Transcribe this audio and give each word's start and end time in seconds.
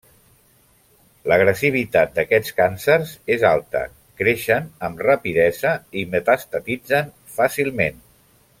L'agressivitat 1.31 2.15
d'aquests 2.15 2.55
càncers 2.61 3.11
és 3.35 3.45
alta, 3.51 3.83
creixen 4.23 4.73
amb 4.89 5.05
rapidesa 5.09 5.75
i 6.03 6.07
metastatitzen 6.17 7.17
fàcilment. 7.39 8.03